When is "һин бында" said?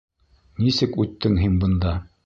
1.43-1.99